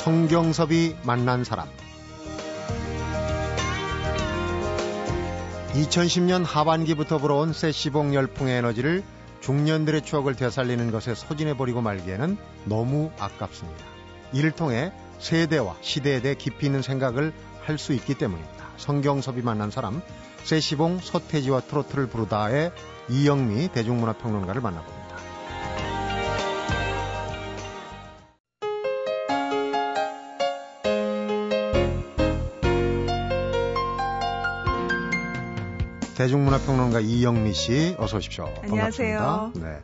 [0.00, 1.68] 성경섭이 만난 사람
[5.74, 9.02] 2010년 하반기부터 불어온 세시봉 열풍의 에너지를
[9.42, 13.84] 중년들의 추억을 되살리는 것에 소진해버리고 말기에는 너무 아깝습니다.
[14.32, 18.70] 이를 통해 세대와 시대에 대해 깊이 있는 생각을 할 수 있기 때문입니다.
[18.78, 20.00] 성경섭이 만난 사람
[20.44, 22.72] 세시봉 서태지와 트로트를 부르다의
[23.10, 24.99] 이영미 대중문화평론가를 만나봅니다.
[36.20, 38.44] 대중문화평론가 이영미 씨 어서 오십시오.
[38.62, 39.18] 안녕하세요.
[39.18, 39.66] 반갑습니다.
[39.70, 39.80] 네.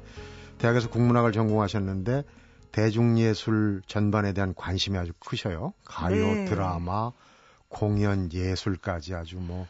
[0.58, 2.24] 대학에서 국문학을 전공하셨는데
[2.72, 5.72] 대중예술 전반에 대한 관심이 아주 크셔요.
[5.86, 6.44] 가요, 네.
[6.44, 7.12] 드라마,
[7.68, 9.66] 공연, 예술까지 아주 뭐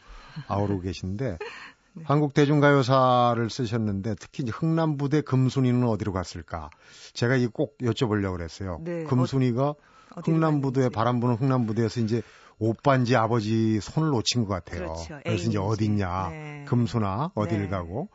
[0.49, 1.37] 아우르고 계신데
[1.95, 2.03] 네.
[2.03, 6.69] 한국 대중가요사를 쓰셨는데 특히 이제 흥남부대 금순이는 어디로 갔을까?
[7.13, 8.81] 제가 이 꼭 여쭤보려고 그랬어요.
[8.83, 9.05] 네.
[9.05, 9.75] 금순이가 어,
[10.21, 12.21] 흥남부대 바람 부는 흥남부대에서 이제
[12.59, 14.79] 오빠인지 아버지 손을 놓친 것 같아요.
[14.79, 15.19] 그렇죠.
[15.23, 15.57] 그래서 이제 애인지.
[15.57, 16.65] 어딨냐, 네.
[16.67, 17.69] 금수나 어디를 네.
[17.69, 18.09] 가고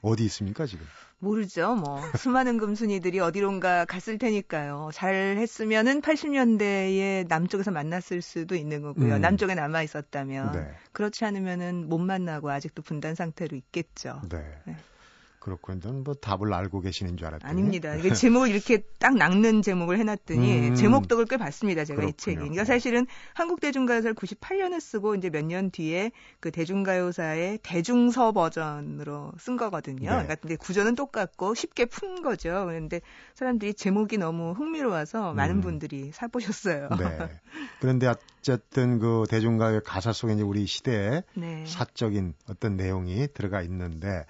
[0.00, 0.86] 어디 있습니까 지금?
[1.20, 1.74] 모르죠.
[1.74, 4.90] 뭐 수많은 금순이들이 어디론가 갔을 테니까요.
[4.92, 9.16] 잘 했으면은 80년대에 남쪽에서 만났을 수도 있는 거고요.
[9.16, 9.20] 음.
[9.20, 10.70] 남쪽에 남아 있었다면 네.
[10.92, 14.22] 그렇지 않으면은 못 만나고 아직도 분단 상태로 있겠죠.
[14.28, 14.44] 네.
[14.64, 14.76] 네.
[15.40, 15.92] 그렇군요.
[16.04, 17.50] 뭐 답을 알고 계시는 줄 알았더니.
[17.50, 17.94] 아닙니다.
[17.94, 20.74] 이게 제목을 이렇게 딱 낚는 제목을 해놨더니 음.
[20.74, 21.84] 제목 덕을 꽤 봤습니다.
[21.84, 22.10] 제가 그렇군요.
[22.10, 22.36] 이 책이.
[22.36, 29.56] 그러니까 사실은 한국 대중가요사를 98년에 쓰고 이제 몇 년 뒤에 그 대중가요사의 대중서 버전으로 쓴
[29.56, 30.00] 거거든요.
[30.00, 30.06] 네.
[30.08, 32.64] 그러니까 근데 구조는 똑같고 쉽게 푼 거죠.
[32.66, 33.00] 그런데
[33.34, 35.60] 사람들이 제목이 너무 흥미로워서 많은 음.
[35.62, 36.88] 분들이 사보셨어요.
[36.98, 37.28] 네.
[37.80, 41.64] 그런데 어쨌든 그 대중가요의 가사 속에 이제 우리 시대의 네.
[41.66, 44.26] 사적인 어떤 내용이 들어가 있는데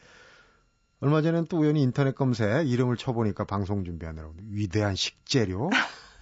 [1.00, 5.70] 얼마 전에는 또 우연히 인터넷 검색 이름을 쳐보니까 방송 준비하느라고 위대한 식재료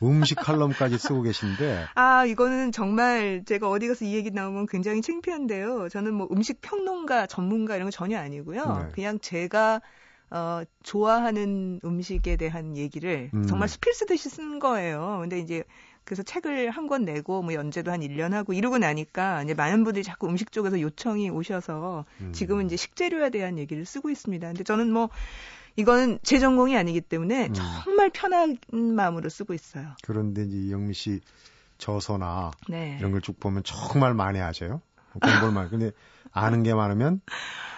[0.03, 5.89] 음식 칼럼까지 쓰고 계신데 아, 이거는 정말 제가 어디 가서 이 얘기 나오면 굉장히 창피한데요.
[5.89, 8.83] 저는 뭐 음식 평론가, 전문가 이런 거 전혀 아니고요.
[8.87, 8.93] 네.
[8.93, 9.81] 그냥 제가
[10.29, 13.47] 어, 좋아하는 음식에 대한 얘기를 음.
[13.47, 15.19] 정말 스필 쓰듯이 쓴 거예요.
[15.21, 15.65] 근데 이제
[16.07, 20.05] 그래서 책을 한 권 내고 뭐 연재도 한 1년 하고 이러고 나니까 이제 많은 분들이
[20.05, 22.33] 자꾸 음식 쪽에서 요청이 오셔서 음.
[22.33, 24.47] 지금은 이제 식재료에 대한 얘기를 쓰고 있습니다.
[24.47, 25.11] 근데 저는 뭐
[25.75, 27.55] 이거는 제 전공이 아니기 때문에 음.
[27.55, 29.89] 정말 편한 마음으로 쓰고 있어요.
[30.05, 31.21] 그런데 이제 이영미 씨
[31.79, 32.97] 저서나 네.
[33.01, 34.81] 이런 걸 쭉 보면 정말 많이 하셔요.
[35.13, 35.71] 공부를 많이.
[35.71, 35.91] 근데
[36.31, 37.21] 아는 게 많으면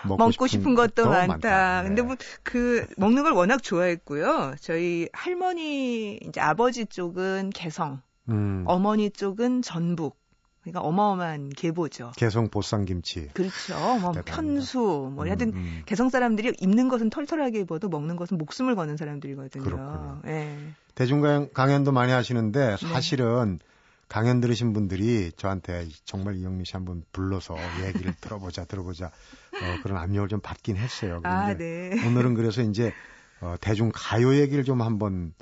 [0.05, 1.83] 먹고, 먹고 싶은 것도 많다.
[1.83, 1.88] 네.
[1.88, 4.55] 근데 뭐 그 먹는 걸 워낙 좋아했고요.
[4.61, 10.16] 저희 할머니 이제 아버지 쪽은 개성, 음, 어머니 쪽은 전북.
[10.62, 12.12] 그러니까 어마어마한 계보죠.
[12.16, 13.31] 개성 보쌈김치.
[13.33, 13.75] 그렇죠.
[14.00, 14.22] 뭐 대단합니다.
[14.25, 15.83] 편수 뭐 하여튼 음, 음.
[15.87, 19.65] 개성 사람들이 입는 것은 털털하게 입어도 먹는 것은 목숨을 거는 사람들이거든요.
[19.65, 20.21] 그렇군요.
[20.27, 20.59] 예.
[20.94, 22.77] 대중가요 강연도 많이 하시는데 네.
[22.77, 23.61] 사실은
[24.09, 27.56] 강연 들으신 분들이 저한테 정말 이영미 씨 한번 불러서
[27.87, 31.21] 얘기를 들어보자 들어보자 어, 그런 압력을 좀 받긴 했어요.
[31.25, 32.06] 아, 그런데 네.
[32.06, 32.93] 오늘은 그래서 이제
[33.41, 35.33] 어, 대중 가요 얘기를 좀 한번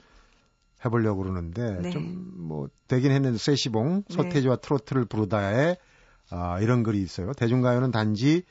[0.87, 1.91] 해보려고 그러는데 네.
[1.91, 4.15] 좀뭐 되긴 했는데 세시봉 네.
[4.15, 5.77] 서태지와 트로트를 부르다에
[6.31, 7.33] 아, 이런 글이 있어요.
[7.35, 8.43] 대중가요는 단지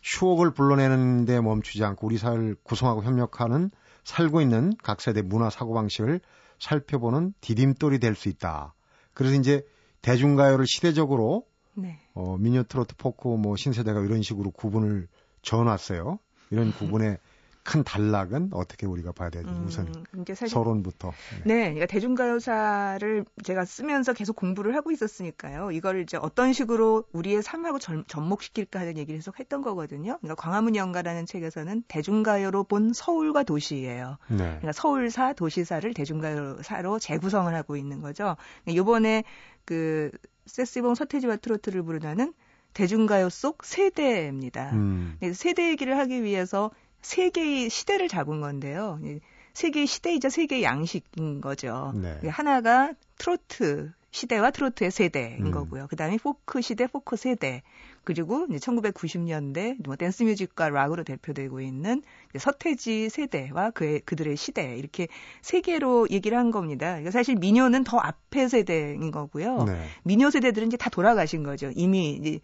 [0.00, 3.70] 추억을 불러내는 데 멈추지 않고 우리 사회를 구성하고 협력하는
[4.04, 6.20] 살고 있는 각 세대 문화 사고방식을
[6.58, 8.74] 살펴보는 디딤돌이 될 수 있다.
[9.12, 9.64] 그래서 이제
[10.02, 11.98] 대중가요를 시대적으로 네.
[12.14, 15.08] 어, 미녀 트로트 포크 뭐 신세대가 이런 식으로 구분을
[15.42, 16.18] 저어놨어요.
[16.50, 17.18] 이런 구분의
[17.64, 19.48] 큰 단락은 어떻게 우리가 봐야 되지?
[19.48, 21.12] 음, 우선 사실 서론부터.
[21.44, 25.70] 네, 그러니까 대중가요사를 제가 쓰면서 계속 공부를 하고 있었으니까요.
[25.72, 30.18] 이걸 이제 어떤 식으로 우리의 삶하고 전, 접목시킬까 하는 얘기를 계속 했던 거거든요.
[30.18, 34.18] 그러니까 광화문 연가라는 책에서는 대중가요로 본 서울과 도시예요.
[34.28, 34.36] 네.
[34.36, 38.36] 그러니까 서울사, 도시사를 대중가요사로 재구성을 하고 있는 거죠.
[38.66, 39.24] 이번에
[39.64, 40.10] 그
[40.44, 42.34] 세시봉 서태지와 트로트를 부르다는
[42.74, 44.72] 대중가요 속 세대입니다.
[44.72, 45.16] 음.
[45.20, 46.70] 네, 세대 얘기를 하기 위해서
[47.04, 48.98] 세 개의 시대를 잡은 건데요.
[49.02, 51.92] 이세 개의 시대이자 세 개의 양식인 거죠.
[51.94, 52.28] 네.
[52.28, 55.50] 하나가 트로트 시대와 트로트의 세대인 음.
[55.50, 55.86] 거고요.
[55.88, 57.62] 그다음에 포크 시대, 포크 세대.
[58.04, 62.02] 그리고 이제 1990년대 뭐 댄스 뮤직과 락으로 대표되고 있는
[62.38, 65.08] 서태지 세대와 그의 그들의 시대 이렇게
[65.42, 66.86] 세 개로 얘기를 한 겁니다.
[66.86, 69.64] 그러니까 사실 미녀는 더 앞의 세대인 거고요.
[69.64, 69.88] 네.
[70.04, 71.70] 미녀 세대들은 이제 다 돌아가신 거죠.
[71.74, 72.40] 이미 이제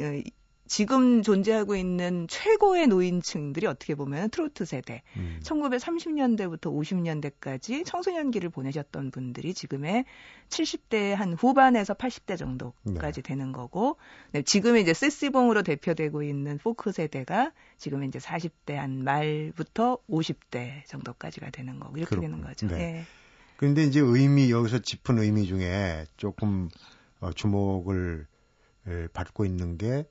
[0.00, 0.22] 어,
[0.66, 5.02] 지금 존재하고 있는 최고의 노인층들이 어떻게 보면 트로트 세대.
[5.16, 5.38] 음.
[5.42, 10.06] 1930년대부터 50년대까지 청소년기를 보내셨던 분들이 지금의
[10.48, 13.98] 70대 한 후반에서 80대 정도까지 되는 거고,
[14.32, 21.50] 네, 지금 이제 세시봉으로 대표되고 있는 포크 세대가 지금 이제 40대 한 말부터 50대 정도까지가
[21.50, 22.46] 되는 거고, 이렇게 되는 그렇군요.
[22.48, 22.66] 거죠.
[22.68, 22.76] 네.
[22.76, 23.04] 네.
[23.56, 26.68] 그런데 이제 의미 여기서 짚은 의미 중에 조금
[27.20, 28.26] 어, 주목을
[28.86, 30.06] 에, 받고 있는 게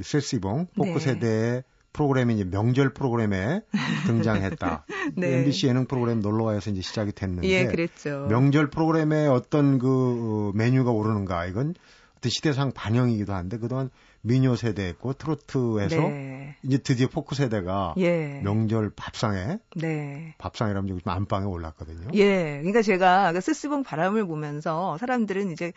[0.00, 0.98] 세시봉 포크 네.
[0.98, 3.60] 세대의 프로그램이 이제 명절 프로그램에
[4.06, 4.84] 등장했다.
[5.16, 5.38] 네.
[5.38, 8.26] MBC 예능 프로그램 놀러와서 이제 시작이 됐는데 예, 그랬죠.
[8.28, 11.74] 명절 프로그램에 어떤 그 어, 메뉴가 오르는가 이건
[12.18, 13.90] 어떤 시대상 반영이기도 한데 그동안
[14.22, 16.56] 미녀 세대였고 트로트에서 네.
[16.62, 18.40] 이제 드디어 포크 세대가 예.
[18.42, 20.34] 명절 밥상에 네.
[20.38, 22.08] 밥상이라면 지금 안방에 올랐거든요.
[22.14, 22.56] 예.
[22.58, 25.72] 그러니까 제가 그 스스봉 바람을 보면서 사람들은 이제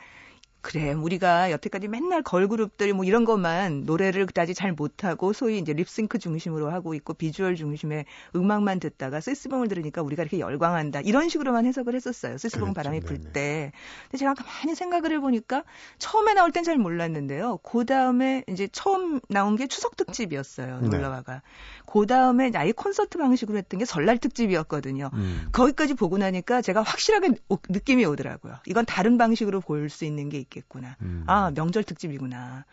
[0.62, 6.20] 그래, 우리가 여태까지 맨날 걸그룹들 뭐 이런 것만 노래를 그다지 잘 못하고 소위 이제 립싱크
[6.20, 8.04] 중심으로 하고 있고 비주얼 중심의
[8.36, 11.02] 음악만 듣다가 세스봉을 들으니까 우리가 이렇게 열광한다.
[11.02, 12.38] 이런 식으로만 해석을 했었어요.
[12.38, 12.74] 세스봉 그렇죠.
[12.74, 13.32] 바람이 불 네네.
[13.32, 13.72] 때.
[14.06, 15.64] 근데 제가 가만히 생각을 해보니까
[16.00, 17.60] 처음에 나올 땐 잘 몰랐는데요.
[17.64, 20.82] 그 다음에 이제 처음 나온 게 추석 특집이었어요.
[20.82, 20.90] 네.
[20.90, 21.44] 놀러와가.
[21.86, 25.12] 그 다음에 아예 콘서트 방식으로 했던 게 설날 특집이었거든요.
[25.14, 25.48] 음.
[25.54, 28.56] 거기까지 보고 나니까 제가 확실하게 오- 느낌이 오더라고요.
[28.66, 30.96] 이건 다른 방식으로 볼 수 있는 게 있겠구나.
[31.02, 31.24] 음.
[31.28, 32.66] 아, 명절 특집이구나.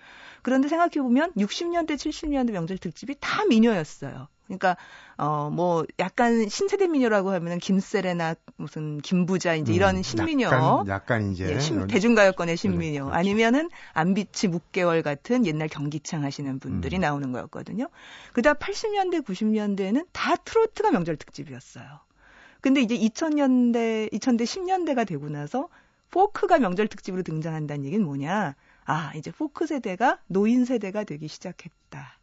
[0.43, 4.29] 그런데 생각해 보면 60년대, 70년대 명절 특집이 다 미녀였어요.
[4.47, 4.76] 그러니까,
[5.17, 10.49] 어, 뭐, 약간 신세대 미녀라고 하면은 김세레나 무슨 김부자 이제 이런 음, 신미녀.
[10.49, 13.05] 약간, 약간 이제 예, 신- 이런- 대중가요권의 신미녀.
[13.05, 13.17] 그렇죠.
[13.19, 17.00] 아니면은 안비치 묵개월 같은 옛날 경기창 하시는 분들이 음.
[17.00, 17.88] 나오는 거였거든요.
[18.35, 21.87] 그다음 80년대, 90년대에는 다 트로트가 명절 특집이었어요.
[22.61, 25.69] 근데 이제 2000년대, 2000대, 10년대가 되고 나서
[26.11, 28.55] 포크가 명절 특집으로 등장한다는 얘기는 뭐냐?
[28.85, 32.19] 아, 이제 포크 세대가 노인 세대가 되기 시작했다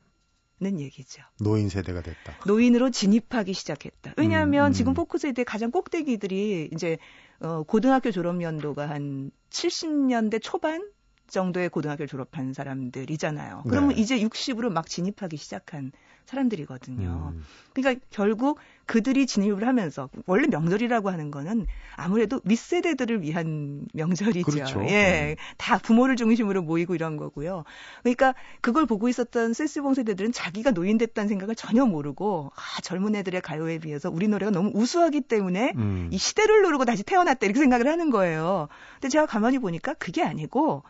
[0.62, 1.24] 는 얘기죠.
[1.40, 2.38] 노인 세대가 됐다.
[2.46, 4.14] 노인으로 진입하기 시작했다.
[4.16, 4.74] 왜냐하면 음, 음.
[4.74, 7.00] 지금 포크 세대 가장 꼭대기들이 이제
[7.40, 10.88] 어, 고등학교 졸업 연도가 한 70년대 초반
[11.32, 13.64] 정도의 고등학교를 졸업한 사람들이잖아요.
[13.68, 14.02] 그러면 네.
[14.02, 15.92] 이제 60으로 막 진입하기 시작한
[16.26, 17.34] 사람들이거든요.
[17.34, 17.44] 음.
[17.74, 24.52] 그러니까 결국 그들이 진입을 하면서 원래 명절이라고 하는 거는 아무래도 윗세대들을 위한 명절이죠.
[24.52, 24.84] 그렇죠.
[24.84, 25.36] 예.
[25.58, 27.64] 다 부모를 중심으로 모이고 이런 거고요.
[28.04, 33.42] 그러니까 그걸 보고 있었던 세스봉 세대들은 자기가 노인 됐다는 생각을 전혀 모르고 아, 젊은 애들의
[33.42, 36.10] 가요에 비해서 우리 노래가 너무 우수하기 때문에 음.
[36.12, 38.68] 이 시대를 누르고 다시 태어났다 이렇게 생각을 하는 거예요.
[38.96, 40.84] 근데 제가 가만히 보니까 그게 아니고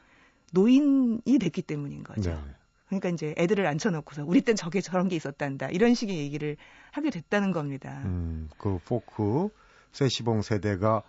[0.51, 2.29] 노인이 됐기 때문인 거죠.
[2.31, 2.37] 네.
[2.87, 6.57] 그러니까 이제 애들을 앉혀놓고서 우리 땐 저게 저런 게 있었단다 이런 식의 얘기를
[6.91, 8.01] 하게 됐다는 겁니다.
[8.05, 9.49] 음, 그 포크
[9.93, 11.03] 세시봉 세대가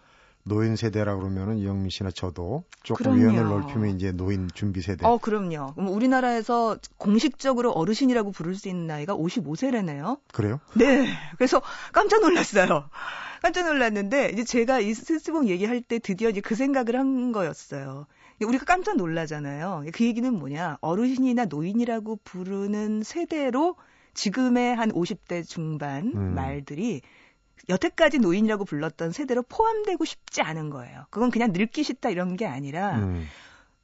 [0.44, 3.20] 노인 세대라 그러면은 이영민 씨나 저도 조금 그럼요.
[3.20, 5.06] 위안을 넓히면 이제 노인 준비 세대.
[5.06, 5.74] 어, 그럼요.
[5.74, 10.18] 그럼 우리나라에서 공식적으로 어르신이라고 부를 수 있는 나이가 55세래네요.
[10.32, 10.58] 그래요?
[10.74, 11.06] 네.
[11.36, 11.62] 그래서
[11.92, 12.88] 깜짝 놀랐어요.
[13.40, 18.06] 깜짝 놀랐는데, 이제 제가 이 스스봉 얘기할 때 드디어 이제 그 생각을 한 거였어요.
[18.44, 19.84] 우리가 깜짝 놀라잖아요.
[19.92, 20.78] 그 얘기는 뭐냐.
[20.80, 23.76] 어르신이나 노인이라고 부르는 세대로
[24.14, 26.34] 지금의 한 50대 중반 음.
[26.34, 27.00] 말들이
[27.68, 31.06] 여태까지 노인이라고 불렀던 세대로 포함되고 싶지 않은 거예요.
[31.10, 33.24] 그건 그냥 늙기 싫다 이런 게 아니라 음.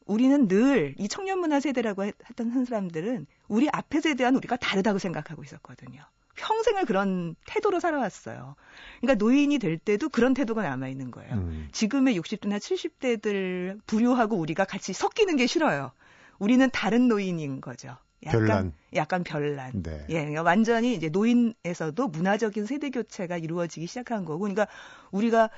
[0.06, 4.99] 우리는 늘 이 청년 문화 세대라고 했- 했던 한 사람들은 우리 앞에 세대와는 우리가 다르다고
[4.99, 6.02] 생각하고 있었거든요.
[6.38, 8.55] 평생을 그런 태도로 살아왔어요.
[9.00, 11.35] 그러니까 노인이 될 때도 그런 태도가 남아 있는 거예요.
[11.35, 11.69] 음.
[11.73, 15.93] 지금의 60대나 70대들 부류하고 우리가 같이 섞이는 게 싫어요.
[16.38, 17.97] 우리는 다른 노인인 거죠.
[18.25, 18.73] 약간, 별난.
[18.95, 19.83] 약간 별난.
[19.83, 20.04] 네.
[20.09, 24.66] 예, 그러니까 완전히 이제 노인에서도 문화적인 세대 교체가 이루어지기 시작한 거고, 그러니까
[25.11, 25.50] 우리가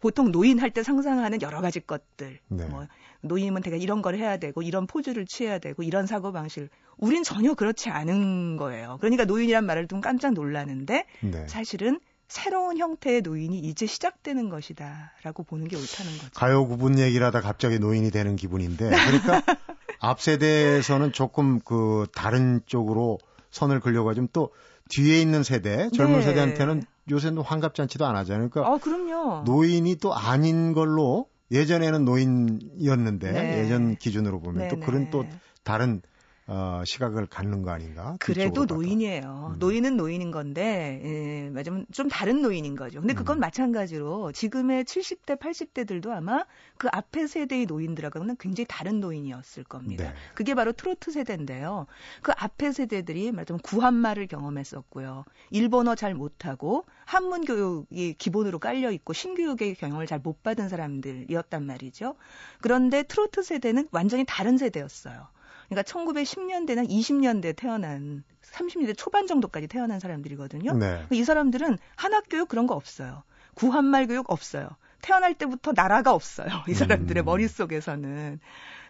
[0.00, 2.66] 보통 노인 할 때 상상하는 여러 가지 것들, 네.
[2.66, 2.86] 뭐
[3.22, 7.54] 노인이면 되게 이런 걸 해야 되고 이런 포즈를 취해야 되고 이런 사고 방식, 우린 전혀
[7.54, 8.98] 그렇지 않은 거예요.
[9.00, 11.46] 그러니까 노인이란 말을 듣면 깜짝 놀라는데 네.
[11.48, 16.30] 사실은 새로운 형태의 노인이 이제 시작되는 것이다라고 보는 게 옳다는 거죠.
[16.34, 19.42] 가요 구분 얘기를 하다 갑자기 노인이 되는 기분인데 그러니까
[20.00, 23.18] 앞 세대에서는 조금 그 다른 쪽으로
[23.50, 24.52] 선을 그려고 하지만 또
[24.90, 26.26] 뒤에 있는 세대 젊은 네.
[26.26, 28.50] 세대한테는 요새는 환갑잔치도 안 하잖아요.
[28.50, 29.44] 그러니까 아, 그럼요.
[29.44, 33.58] 노인이 또 아닌 걸로 예전에는 노인이었는데 네.
[33.64, 34.86] 예전 기준으로 보면 또 네네.
[34.86, 35.24] 그런 또
[35.64, 36.02] 다른
[36.50, 38.16] 어, 시각을 갖는 거 아닌가?
[38.20, 38.64] 그래도.
[38.64, 39.52] 노인이에요.
[39.54, 39.58] 음.
[39.58, 43.00] 노인은 노인인 건데, 예, 맞으면 좀 다른 노인인 거죠.
[43.00, 43.40] 근데 그건 음.
[43.40, 46.44] 마찬가지로 지금의 70대, 80대들도 아마
[46.78, 50.04] 그 앞에 세대의 노인들하고는 굉장히 다른 노인이었을 겁니다.
[50.04, 50.14] 네.
[50.34, 51.86] 그게 바로 트로트 세대인데요.
[52.22, 55.26] 그 앞에 세대들이 말하자면 구한말을 경험했었고요.
[55.50, 62.16] 일본어 잘 못하고 한문 교육이 기본으로 깔려 있고 신교육의 경험을 잘 못 받은 사람들이었단 말이죠.
[62.60, 65.28] 그런데 트로트 세대는 완전히 다른 세대였어요.
[65.68, 70.72] 그러니까 1910년대나 20년대 태어난 30년대 초반 정도까지 태어난 사람들이거든요.
[70.74, 71.06] 네.
[71.10, 73.22] 이 사람들은 한학 교육 그런 거 없어요.
[73.54, 74.68] 구한말 교육 없어요.
[75.02, 76.48] 태어날 때부터 나라가 없어요.
[76.68, 77.24] 이 사람들의 음.
[77.24, 78.40] 머릿속에서는.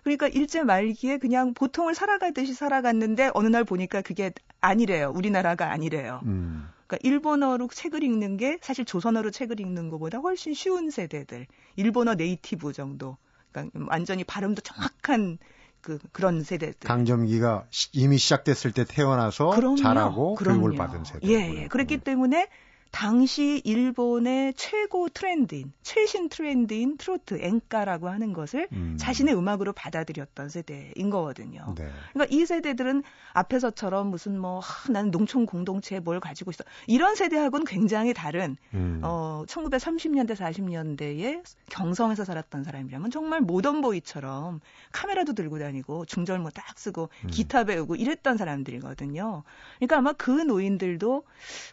[0.04, 5.12] 그러니까 일제 말기에 그냥 보통을 살아가듯이 살아갔는데 어느 날 보니까 그게 아니래요.
[5.14, 6.20] 우리나라가 아니래요.
[6.24, 6.68] 음.
[6.86, 11.46] 그러니까 일본어로 책을 읽는 게 사실 조선어로 책을 읽는 것보다 훨씬 쉬운 세대들.
[11.76, 13.18] 일본어 네이티브 정도.
[13.52, 15.38] 그러니까 완전히 발음도 정확한
[15.80, 16.86] 그 그런 세대들.
[16.86, 20.60] 강점기가 이미 시작됐을 때 태어나서 그럼요, 자라고 그럼요.
[20.60, 21.26] 교육을 받은 세대.
[21.28, 21.68] 예, 예.
[21.68, 22.48] 그렇기 때문에
[22.90, 28.96] 당시 일본의 최고 트렌드인 최신 트렌드인 트로트 엔카라고 하는 것을 음.
[28.98, 31.74] 자신의 음악으로 받아들였던 세대인 거거든요.
[31.76, 31.88] 네.
[32.12, 33.02] 그러니까 이 세대들은
[33.32, 39.00] 앞에서처럼 무슨 뭐 하, 나는 농촌 공동체에 뭘 가지고 있어 이런 세대하고는 굉장히 다른 음.
[39.02, 44.60] 어 1930년대 40년대에 경성에서 살았던 사람이라면 정말 모던보이처럼
[44.92, 47.30] 카메라도 들고 다니고 중절모 딱 쓰고 음.
[47.30, 49.42] 기타 배우고 이랬던 사람들이거든요.
[49.76, 51.24] 그러니까 아마 그 노인들도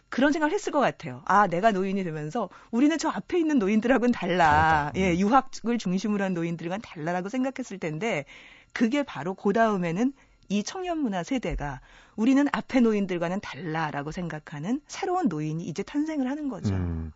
[0.08, 1.05] 그런 생각을 했을 것 같아요.
[1.06, 1.22] 같아요.
[1.24, 4.92] 아, 내가 노인이 되면서 우리는 저 앞에 있는 노인들하고는 달라.
[4.96, 5.18] 예, 음.
[5.18, 8.24] 유학을 중심으로 한 노인들과는 달라라고 생각했을 텐데
[8.72, 10.12] 그게 바로 그 다음에는
[10.48, 11.80] 이 청년 문화 세대가
[12.14, 16.74] 우리는 앞에 노인들과는 달라라고 생각하는 새로운 노인이 이제 탄생을 하는 거죠.
[16.74, 17.12] 음.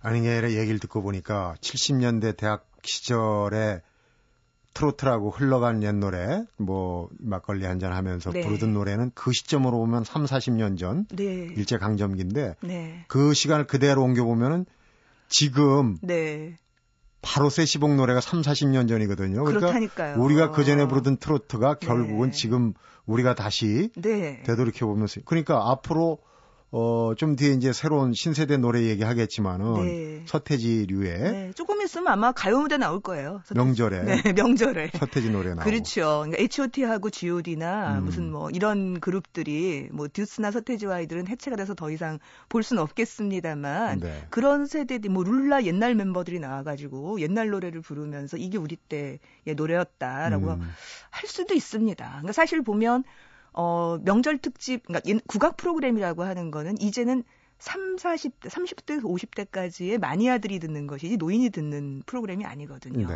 [0.00, 3.80] 아니, 게 아니라 얘기를 듣고 보니까 70년대 대학 시절에
[4.74, 8.40] 트로트라고 흘러간 옛 노래, 뭐 막걸리 한 잔 하면서 네.
[8.40, 11.24] 부르던 노래는 그 시점으로 보면 3, 40년 전 네.
[11.56, 13.04] 일제 강점기인데 네.
[13.08, 14.66] 그 시간을 그대로 옮겨 보면은
[15.28, 16.56] 지금 네.
[17.22, 19.44] 바로 세시봉 노래가 3, 40년 전이거든요.
[19.44, 20.22] 그러니까 그렇다니까요.
[20.22, 22.36] 우리가 그 전에 부르던 트로트가 결국은 네.
[22.36, 22.74] 지금
[23.06, 24.42] 우리가 다시 네.
[24.44, 26.18] 되돌이켜 보면서 그러니까 앞으로
[26.76, 30.22] 어, 좀 뒤에 이제 새로운 신세대 노래 얘기하겠지만은 네.
[30.26, 31.52] 서태지류의 네.
[31.54, 33.42] 조금 있으면 아마 가요 무대 나올 거예요.
[33.44, 33.54] 서태지.
[33.54, 34.02] 명절에.
[34.02, 34.90] 네, 명절에.
[34.98, 35.62] 서태지 노래 나오고.
[35.62, 36.24] 그렇죠.
[36.24, 38.04] 그러니까 H.O.T.하고 G.O.D나 음.
[38.04, 44.00] 무슨 뭐 이런 그룹들이 뭐 듀스나 서태지와 아이들은 해체가 돼서 더 이상 볼 수는 없겠습니다만
[44.00, 44.26] 네.
[44.30, 49.20] 그런 세대들이 뭐 룰라 옛날 멤버들이 나와 가지고 옛날 노래를 부르면서 이게 우리 때의
[49.54, 50.72] 노래였다라고 음.
[51.10, 52.04] 할 수도 있습니다.
[52.04, 53.04] 그러니까 사실 보면
[53.54, 57.24] 어, 명절 특집, 그러니까 국악 프로그램이라고 하는 거는 이제는
[57.58, 63.08] 3, 40대, 30대, 50대까지의 마니아들이 듣는 것이지 노인이 듣는 프로그램이 아니거든요.
[63.08, 63.14] 네.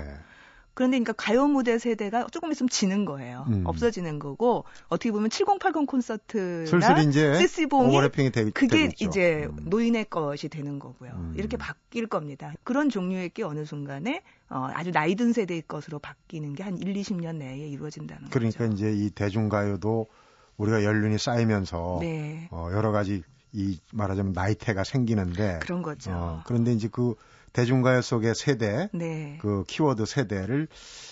[0.78, 3.46] 그런데 그러니까 가요 무대 세대가 조금 있으면 지는 거예요.
[3.48, 3.66] 음.
[3.66, 7.02] 없어지는 거고 어떻게 보면 7080 콘서트나
[7.36, 7.98] 세시봉이
[8.54, 9.04] 그게 되겠죠.
[9.04, 9.64] 이제 음.
[9.64, 11.10] 노인의 것이 되는 거고요.
[11.16, 11.34] 음.
[11.36, 12.54] 이렇게 바뀔 겁니다.
[12.62, 16.94] 그런 종류의 게 어느 순간에 어, 아주 나이 든 세대의 것으로 바뀌는 게 한 1,
[16.94, 18.58] 20년 내에 이루어진다는 그러니까 거죠.
[18.58, 20.06] 그러니까 이제 이 대중가요도
[20.58, 22.48] 우리가 연륜이 쌓이면서 네.
[22.50, 23.22] 어, 여러 가지
[23.52, 26.10] 이 말하자면 나이테가 생기는데 그런 거죠.
[26.12, 27.14] 어, 그런데 이제 그
[27.54, 29.38] 대중가요 속의 세대, 네.
[29.40, 30.68] 그 키워드 세대를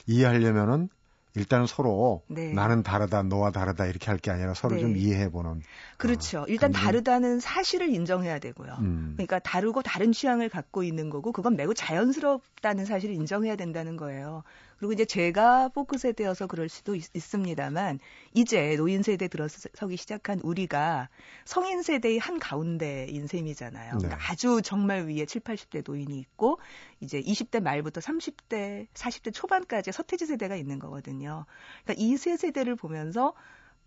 [0.06, 0.88] 이해하려면은
[1.34, 2.52] 일단은 서로 네.
[2.52, 4.80] 나는 다르다, 너와 다르다 이렇게 할 게 아니라 서로 네.
[4.80, 5.62] 좀 이해해보는.
[5.98, 6.40] 그렇죠.
[6.40, 6.82] 어, 일단 감정.
[6.86, 8.76] 다르다는 사실을 인정해야 되고요.
[8.80, 9.12] 음.
[9.16, 14.44] 그러니까 다르고 다른 취향을 갖고 있는 거고 그건 매우 자연스럽다는 사실을 인정해야 된다는 거예요.
[14.78, 17.98] 그리고 이제 제가 포크 세대여서 그럴 수도 있, 습니다만
[18.34, 21.08] 이제 노인 세대 들어서기 시작한 우리가
[21.44, 23.92] 성인 세대의 한 가운데인 셈이잖아요.
[23.92, 23.98] 네.
[23.98, 26.58] 그러니까 아주 정말 위에 7, 80대 노인이 있고
[27.00, 31.46] 이제 20대 말부터 30대, 40대 초반까지 서태지 세대가 있는 거거든요.
[31.84, 33.34] 그러니까 이 세 세대를 보면서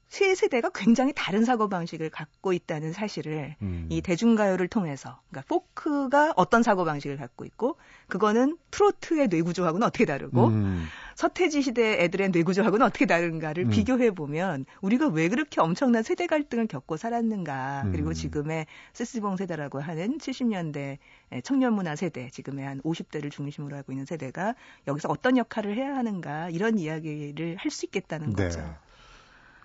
[0.10, 3.86] 세 세대가 굉장히 다른 사고 방식을 갖고 있다는 사실을 음.
[3.90, 10.06] 이 대중가요를 통해서 그러니까 포크가 어떤 사고 방식을 갖고 있고 그거는 트로트의 뇌 구조하고는 어떻게
[10.06, 10.88] 다르고 음.
[11.16, 13.70] 서태지 시대 애들의 뇌 구조하고는 어떻게 다른가를 음.
[13.70, 18.14] 비교해 보면 우리가 왜 그렇게 엄청난 세대 갈등을 겪고 살았는가 그리고 음.
[18.14, 20.98] 지금의 세스봉 세대라고 하는 70년대
[21.44, 24.56] 청년 문화 세대 지금의 한 50대를 중심으로 하고 있는 세대가
[24.88, 28.46] 여기서 어떤 역할을 해야 하는가 이런 이야기를 할 수 있겠다는 네.
[28.46, 28.89] 거죠.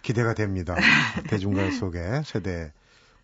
[0.05, 0.77] 기대가 됩니다.
[1.29, 2.73] 대중가요 속에 세대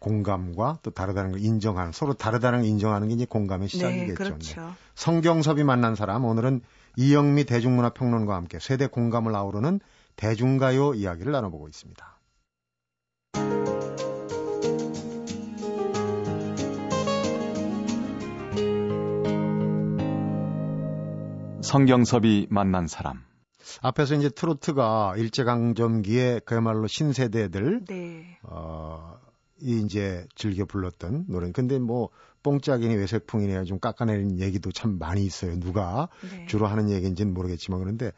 [0.01, 4.09] 공감과 또 다르다는 걸 인정하는 서로 다르다는 걸 인정하는 게 이제 공감의 네, 시작이겠죠.
[4.09, 4.61] 네, 그렇죠.
[4.63, 4.67] 네.
[4.95, 6.63] 성경섭이 만난 사람 오늘은
[6.97, 9.81] 이영미 대중문화평론가와 함께 세대 공감을 아우르는
[10.17, 12.17] 대중가요 이야기를 나눠보고 있습니다.
[21.63, 23.30] 성경섭이 만난 사람
[23.83, 28.39] 앞에서 이제 트로트가 일제강점기에 그야말로 신세대들 네.
[28.43, 29.19] 어,
[29.61, 31.51] 이 이제 즐겨 불렀던 노래.
[31.53, 32.09] 근데 뭐
[32.43, 35.59] 뽕짝이니 외색풍이니 좀 깎아내린 얘기도 참 많이 있어요.
[35.61, 36.47] 누가 네.
[36.47, 38.13] 주로 하는 얘기인지는 모르겠지만 그런데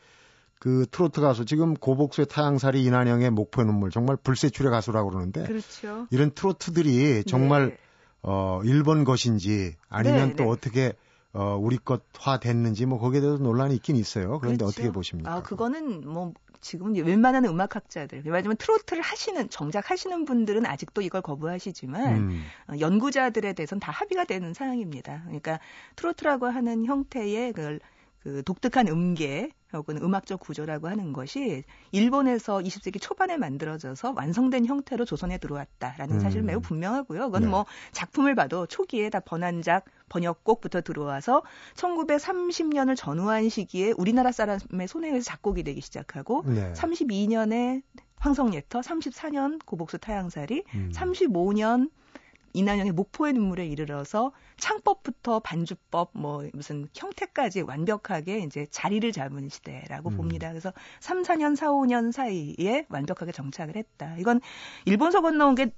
[0.59, 6.07] 그 트로트 가수 지금 고복수의 타양살이 이난영의 목포의 눈물 정말 불세출의 가수라고 그러는데 그렇죠.
[6.11, 7.77] 이런 트로트들이 정말 네.
[8.23, 10.51] 어 일본 것인지 아니면 네, 또 네.
[10.51, 10.93] 어떻게
[11.35, 14.39] 어, 우리 것화 됐는지 뭐 거기에 대해서 논란이 있긴 있어요.
[14.39, 14.67] 그런데 그렇죠.
[14.67, 15.33] 어떻게 보십니까?
[15.33, 22.17] 아, 그거는 뭐 지금 웬만한 음악학자들, 말하자면 트로트를 하시는 정작 하시는 분들은 아직도 이걸 거부하시지만
[22.17, 22.45] 음.
[22.69, 25.23] 어, 연구자들에 대해서는 다 합의가 되는 사항입니다.
[25.25, 25.59] 그러니까
[25.97, 27.81] 트로트라고 하는 형태의 그걸
[28.23, 35.39] 그 독특한 음계 혹은 음악적 구조라고 하는 것이 일본에서 20세기 초반에 만들어져서 완성된 형태로 조선에
[35.39, 36.21] 들어왔다라는 음.
[36.21, 37.27] 사실 매우 분명하고요.
[37.27, 37.49] 그건 네.
[37.49, 41.43] 뭐 작품을 봐도 초기에 다 번안작, 번역곡부터 들어와서
[41.75, 46.73] 1930년을 전후한 시기에 우리나라 사람의 손에 의해서 작곡이 되기 시작하고 네.
[46.75, 47.83] 32년에
[48.17, 50.93] 황성예터, 34년 고복수 타양살이, 음.
[50.95, 51.91] 35년
[52.53, 60.17] 이난영의 목포의 눈물에 이르러서 창법부터 반주법 뭐 무슨 형태까지 완벽하게 이제 자리를 잡은 시대라고 음.
[60.17, 60.49] 봅니다.
[60.49, 64.17] 그래서 3, 4년, 4, 5년 사이에 완벽하게 정착을 했다.
[64.19, 64.41] 이건
[64.85, 65.73] 일본서 건너온 게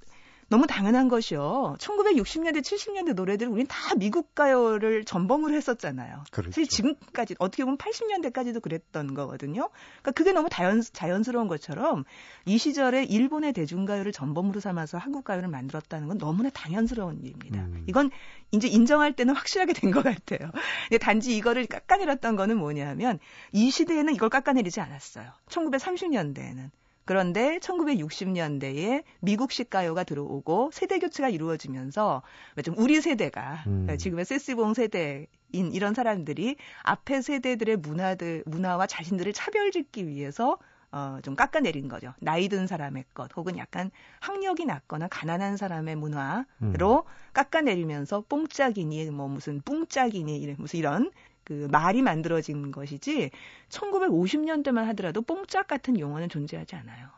[0.48, 1.76] 너무 당연한 것이요.
[1.78, 6.24] 1960년대, 70년대 노래들 우린 다 미국 가요를 전범으로 했었잖아요.
[6.30, 6.50] 그렇죠.
[6.50, 9.70] 사실 지금까지 어떻게 보면 80년대까지도 그랬던 거거든요.
[10.02, 12.04] 그러니까 그게 너무 자연, 자연스러운 것처럼
[12.44, 17.60] 이 시절에 일본의 대중가요를 전범으로 삼아서 한국 가요를 만들었다는 건 너무나 당연스러운 일입니다.
[17.62, 17.84] 음.
[17.86, 18.10] 이건
[18.52, 20.50] 이제 인정할 때는 확실하게 된 것 같아요.
[20.88, 23.18] 근데 단지 이거를 깎아내렸던 거는 뭐냐면
[23.52, 25.30] 이 시대에는 이걸 깎아내리지 않았어요.
[25.48, 26.70] 1930년대에는.
[27.04, 32.22] 그런데 1960년대에 미국식 가요가 들어오고 세대 교체가 이루어지면서
[32.64, 33.82] 좀 우리 세대가 음.
[33.82, 40.58] 그러니까 지금의 세시봉 세대 인 이런 사람들이 앞에 세대들의 문화들 문화와 자신들을 차별짓기 위해서
[40.94, 42.14] 어, 좀 깎아내린 거죠.
[42.20, 46.72] 나이 든 사람의 것, 혹은 약간 학력이 낮거나 가난한 사람의 문화로 음.
[47.32, 51.10] 깎아내리면서 뽕짝이니, 뭐 무슨 뿡짝이니, 무슨 이런
[51.44, 53.30] 그 말이 만들어진 것이지
[53.68, 57.08] 1950년대만 하더라도 뽕짝 같은 용어는 존재하지 않아요.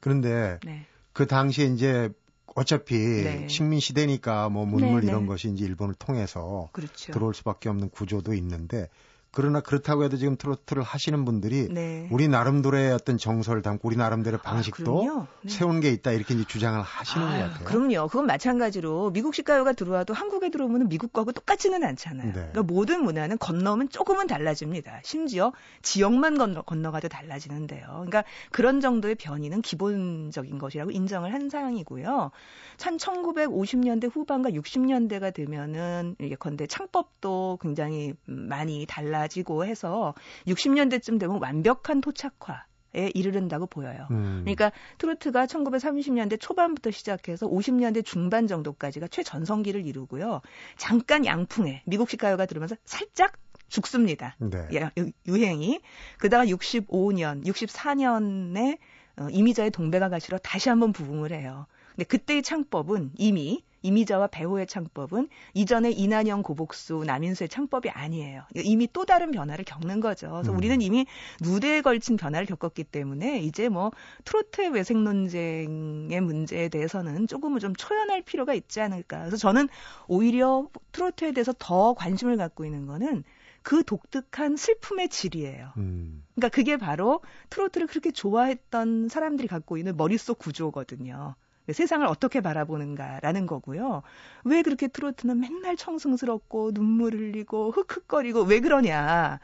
[0.00, 0.86] 그런데 네.
[1.12, 2.10] 그 당시에 이제
[2.54, 3.48] 어차피 네.
[3.48, 5.28] 식민 시대니까 뭐 문물 네, 이런 네.
[5.28, 7.12] 것이 이제 일본을 통해서 그렇죠.
[7.12, 8.88] 들어올 수밖에 없는 구조도 있는데
[9.30, 12.08] 그러나 그렇다고 해도 지금 트로트를 하시는 분들이 네.
[12.10, 15.50] 우리 나름대로의 어떤 정서를 담고 우리 나름대로의 아, 방식도 아, 네.
[15.50, 17.64] 세운 게 있다 이렇게 이제 주장을 하시는 아, 것 같아요.
[17.64, 18.08] 그럼요.
[18.08, 22.26] 그건 마찬가지로 미국식 가요가 들어와도 한국에 들어오면 미국 거하고 똑같지는 않잖아요.
[22.26, 22.32] 네.
[22.32, 25.00] 그러니까 모든 문화는 건너면 조금은 달라집니다.
[25.04, 27.86] 심지어 지역만 건너, 건너가도 달라지는데요.
[27.86, 32.30] 그러니까 그런 정도의 변이는 기본적인 것이라고 인정을 한 사항이고요.
[32.78, 40.14] 1950년대 후반과 60년대가 되면은 예컨대 창법도 굉장히 많이 달라 달라지고 해서
[40.46, 44.06] 60년대쯤 되면 완벽한 토착화 에 이르른다고 보여요.
[44.10, 44.40] 음.
[44.44, 50.40] 그러니까 트로트가 1930년대 초반부터 시작해서 50년대 중반 정도까지가 최전성기를 이루고요.
[50.78, 53.34] 잠깐 양풍에 미국식 가요가 들으면서 살짝
[53.68, 54.36] 죽습니다.
[54.38, 54.66] 네.
[54.72, 54.90] 예,
[55.26, 55.82] 유행이.
[56.16, 58.78] 그다가 65년, 64년에
[59.18, 61.66] 어, 이미자의 동백아 가시로 다시 한번 부흥을 해요.
[61.90, 68.42] 근데 그때의 창법은 이미 이미자와 배우의 창법은 이전의 이난영 고복수 남인수의 창법이 아니에요.
[68.56, 70.30] 이미 또 다른 변화를 겪는 거죠.
[70.30, 70.56] 그래서 음.
[70.56, 71.06] 우리는 이미
[71.40, 73.90] 누대에 걸친 변화를 겪었기 때문에 이제 뭐
[74.24, 79.20] 트로트의 외색 논쟁의 문제에 대해서는 조금은 좀 초연할 필요가 있지 않을까.
[79.20, 79.68] 그래서 저는
[80.06, 83.24] 오히려 트로트에 대해서 더 관심을 갖고 있는 거는
[83.62, 85.72] 그 독특한 슬픔의 질이에요.
[85.76, 86.24] 음.
[86.34, 91.34] 그러니까 그게 바로 트로트를 그렇게 좋아했던 사람들이 갖고 있는 머릿속 구조거든요.
[91.72, 94.02] 세상을 어떻게 바라보는가라는 거고요.
[94.44, 99.40] 왜 그렇게 트로트는 맨날 청승스럽고 눈물 흘리고 흑흑거리고 왜 그러냐.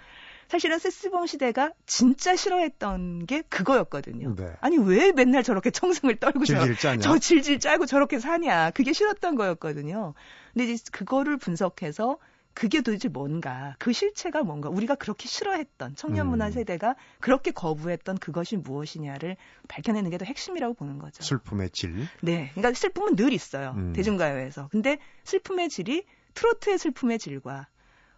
[0.48, 4.34] 사실은 세스봉 시대가 진짜 싫어했던 게 그거였거든요.
[4.36, 4.52] 네.
[4.60, 8.70] 아니 왜 맨날 저렇게 청승을 떨고 질질 저, 저 질질 짜고 저렇게 사냐.
[8.70, 10.14] 그게 싫었던 거였거든요.
[10.52, 12.18] 근데 이제 그거를 분석해서
[12.54, 16.52] 그게 도대체 뭔가, 그 실체가 뭔가, 우리가 그렇게 싫어했던 청년 문화 음.
[16.52, 19.36] 세대가 그렇게 거부했던 그것이 무엇이냐를
[19.68, 21.22] 밝혀내는 게 더 핵심이라고 보는 거죠.
[21.24, 22.06] 슬픔의 질.
[22.22, 22.50] 네.
[22.54, 23.74] 그러니까 슬픔은 늘 있어요.
[23.76, 23.92] 음.
[23.92, 24.68] 대중가요에서.
[24.70, 27.66] 근데 슬픔의 질이 트로트의 슬픔의 질과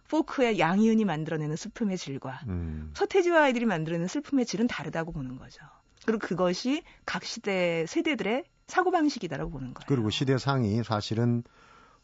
[0.09, 2.91] 포크의 양희은이 만들어내는 슬픔의 질과 음.
[2.93, 5.61] 서태지와 아이들이 만들어내는 슬픔의 질은 다르다고 보는 거죠.
[6.05, 9.85] 그리고 그것이 각 시대 세대들의 사고방식이다라고 보는 거예요.
[9.87, 11.43] 그리고 시대상이 사실은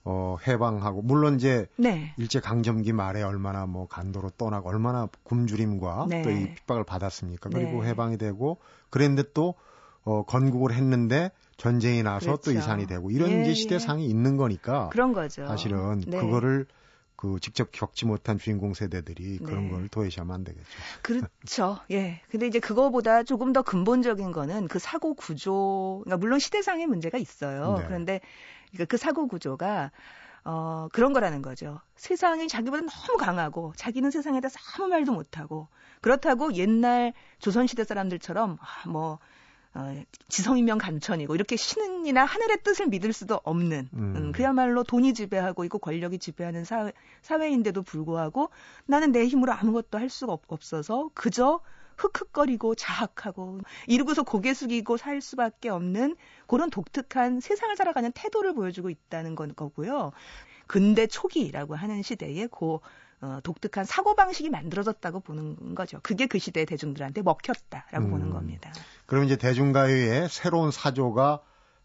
[0.06, 2.14] 어, 해방하고, 물론 이제 네.
[2.18, 6.22] 일제 강점기 말에 얼마나 뭐 간도로 떠나고 얼마나 굶주림과 네.
[6.24, 7.50] 또이 핍박을 받았습니까.
[7.50, 7.90] 그리고 네.
[7.90, 8.58] 해방이 되고,
[8.90, 9.56] 그랬는데 또,
[10.04, 12.52] 어, 건국을 했는데 전쟁이 나서 그렇죠.
[12.52, 14.08] 또 이산이 되고, 이런 예, 이제 시대상이 예.
[14.08, 14.90] 있는 거니까.
[14.90, 15.48] 그런 거죠.
[15.48, 16.20] 사실은 네.
[16.20, 16.66] 그거를
[17.16, 19.72] 그 직접 겪지 못한 주인공 세대들이 그런 네.
[19.72, 20.68] 걸 도외시하면 안 되겠죠.
[21.02, 21.80] 그렇죠.
[21.92, 22.22] 예.
[22.30, 27.78] 근데 이제 그거보다 조금 더 근본적인 거는 그 사고 구조, 그러니까 물론 시대상의 문제가 있어요.
[27.80, 27.86] 네.
[27.86, 28.22] 그런데
[28.72, 29.92] 그러니까 그 사고 구조가
[30.46, 31.80] 어, 그런 거라는 거죠.
[31.96, 35.70] 세상이 자기보다 너무 강하고 자기는 세상에 대해서 아무 말도 못하고
[36.02, 39.20] 그렇다고 옛날 조선시대 사람들처럼 아, 뭐
[39.76, 44.16] 어, 지성이면 간천이고 이렇게 신이나 하늘의 뜻을 믿을 수도 없는 음.
[44.16, 48.50] 음, 그야말로 돈이 지배하고 있고 권력이 지배하는 사회, 사회인데도 불구하고
[48.86, 51.60] 나는 내 힘으로 아무것도 할 수가 없, 없어서 그저
[51.98, 56.16] 흑흑거리고 자학하고 이러고서 고개 숙이고 살 수밖에 없는
[56.48, 60.12] 그런 독특한 세상을 살아가는 태도를 보여주고 있다는 건 거고요.
[60.68, 62.82] 근대 초기라고 하는 시대에 고
[63.24, 66.00] 어, 독특한 사고 방식이 만들어졌다고 보는 거죠.
[66.04, 68.12] 그게 그 시대 대중들한테 먹혔다라고 음.
[68.12, 68.74] 보는 겁니다.
[69.06, 71.40] 그럼 이제 대중가요의 새로운 사조가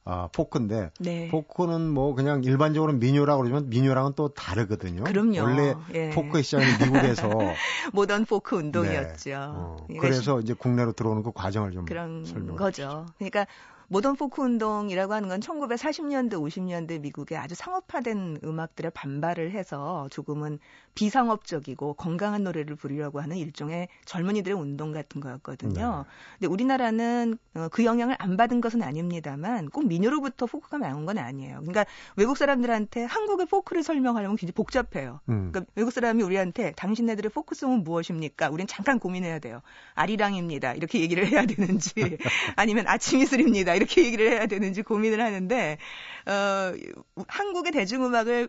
[0.04, 1.28] 아, 포크인데 네.
[1.28, 5.04] 포크는 뭐 그냥 일반적으로 민요라고 그러지만 민요랑은 또 다르거든요.
[5.04, 5.42] 그럼요.
[5.42, 6.10] 원래 예.
[6.10, 7.28] 포크의 시작은 미국에서
[7.92, 9.30] 모던 포크 운동이었죠.
[9.30, 9.36] 네.
[9.36, 12.70] 어, 그래서 이제 국내로 들어오는 그 과정을 좀 그런 설명해 거죠.
[12.72, 13.06] 주시죠.
[13.18, 13.46] 그러니까
[13.88, 20.58] 모던 포크 운동이라고 하는 건 1940년대, 50년대 미국의 아주 상업화된 음악들에 반발을 해서 조금은
[20.94, 26.04] 비상업적이고 건강한 노래를 부르려고 하는 일종의 젊은이들의 운동 같은 거였거든요.
[26.06, 26.10] 네.
[26.38, 31.60] 근데 우리나라는 어, 그 영향을 안 받은 것은 아닙니다만 꼭 민요로부터 포크가 나온 건 아니에요.
[31.60, 35.20] 그러니까 외국 사람들한테 한국의 포크를 설명하려면 굉장히 복잡해요.
[35.28, 35.50] 음.
[35.52, 38.50] 그러니까 외국 사람이 우리한테 당신네들의 포크송은 무엇입니까?
[38.50, 39.62] 우리는 잠깐 고민해야 돼요.
[39.94, 40.74] 아리랑입니다.
[40.74, 41.92] 이렇게 얘기를 해야 되는지
[42.56, 43.77] 아니면 아침 이슬입니다.
[43.78, 45.78] 이렇게 얘기를 해야 되는지 고민을 하는데
[46.26, 48.48] 어, 한국의 대중음악을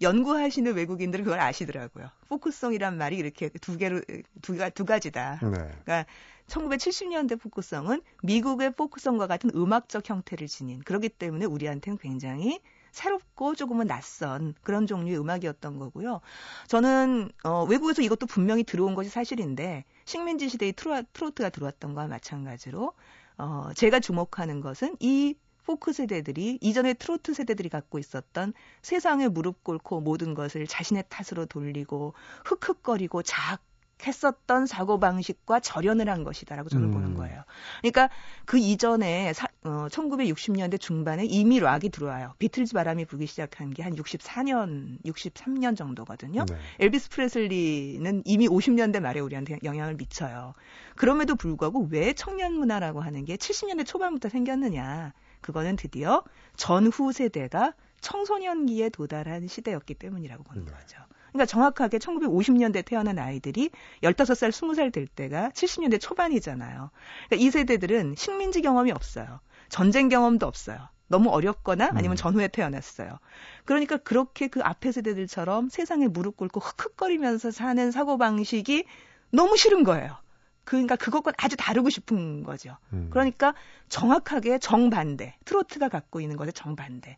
[0.00, 2.08] 연구하시는 외국인들은 그걸 아시더라고요.
[2.28, 4.00] 포크송이란 말이 이렇게 두 개로
[4.42, 5.40] 두, 두 가지다.
[5.42, 5.48] 네.
[5.50, 6.06] 그러니까
[6.46, 12.60] 1970년대 포크송은 미국의 포크송과 같은 음악적 형태를 지닌 그렇기 때문에 우리한테는 굉장히
[12.92, 16.20] 새롭고 조금은 낯선 그런 종류의 음악이었던 거고요.
[16.68, 22.94] 저는 어, 외국에서 이것도 분명히 들어온 것이 사실인데 식민지 시대의 트로, 트로트가 들어왔던 거와 마찬가지로
[23.38, 30.00] 어, 제가 주목하는 것은 이 포크 세대들이 이전에 트로트 세대들이 갖고 있었던 세상에 무릎 꿇고
[30.00, 32.14] 모든 것을 자신의 탓으로 돌리고
[32.46, 33.60] 흑흑거리고 작
[34.06, 36.90] 했었던 사고 방식과 절연을 한 것이다라고 저는 음.
[36.92, 37.42] 보는 거예요.
[37.80, 38.10] 그러니까
[38.44, 42.34] 그 이전에 사, 어, 1960년대 중반에 이미 락이 들어와요.
[42.38, 46.44] 비틀즈 바람이 불기 시작한 게 한 64년, 63년 정도거든요.
[46.44, 46.56] 네.
[46.78, 50.54] 엘비스 프레슬리는 이미 50년대 말에 우리한테 영향을 미쳐요.
[50.96, 55.12] 그럼에도 불구하고 왜 청년 문화라고 하는 게 70년대 초반부터 생겼느냐?
[55.40, 56.22] 그거는 드디어
[56.56, 60.72] 전후 세대가 청소년기에 도달한 시대였기 때문이라고 보는 네.
[60.72, 60.98] 거죠.
[61.32, 63.70] 그러니까 정확하게 1950년대 태어난 아이들이
[64.02, 66.90] 15살, 20살 될 때가 70년대 초반이잖아요.
[67.28, 69.40] 그러니까 이 세대들은 식민지 경험이 없어요.
[69.68, 70.88] 전쟁 경험도 없어요.
[71.08, 72.16] 너무 어렵거나 아니면 음.
[72.16, 73.18] 전후에 태어났어요.
[73.64, 78.84] 그러니까 그렇게 그 앞에 세대들처럼 세상에 무릎 꿇고 흑흑거리면서 사는 사고방식이
[79.30, 80.16] 너무 싫은 거예요.
[80.64, 82.76] 그러니까 그것과 아주 다르고 싶은 거죠.
[82.92, 83.08] 음.
[83.10, 83.54] 그러니까
[83.88, 87.16] 정확하게 정반대, 트로트가 갖고 있는 것의 정반대.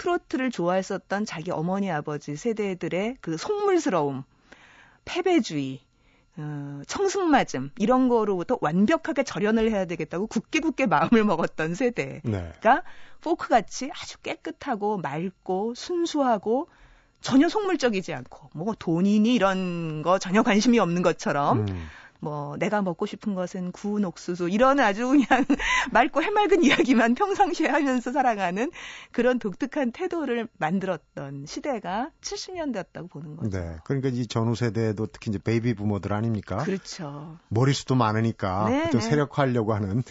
[0.00, 4.24] 트로트를 좋아했었던 자기 어머니 아버지 세대들의 그 속물스러움,
[5.04, 5.80] 패배주의,
[6.38, 12.52] 어, 청승맞음 이런 거로부터 완벽하게 절연을 해야 되겠다고 굳게 굳게 마음을 먹었던 세대가 네.
[13.20, 16.68] 포크 같이 아주 깨끗하고 맑고 순수하고
[17.20, 21.88] 전혀 속물적이지 않고 뭐 돈이니 이런 거 전혀 관심이 없는 것처럼 음.
[22.20, 25.26] 뭐 내가 먹고 싶은 것은 구운 옥수수 이런 아주 그냥
[25.92, 28.70] 맑고 해맑은 이야기만 평상시에 하면서 살아가는
[29.10, 33.58] 그런 독특한 태도를 만들었던 시대가 70년대였다고 보는 거죠.
[33.58, 33.76] 네.
[33.84, 36.58] 그러니까 이 전후 세대도 특히 이제 베이비 부머들 아닙니까?
[36.58, 37.38] 그렇죠.
[37.48, 39.00] 머리수도 많으니까 네, 네.
[39.00, 40.02] 세력화하려고 하는